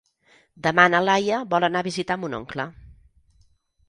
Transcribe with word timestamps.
Demà 0.67 0.85
na 0.93 1.01
Laia 1.03 1.41
vol 1.51 1.67
anar 1.67 1.83
a 1.85 1.87
visitar 1.87 2.17
mon 2.21 2.37
oncle. 2.39 2.65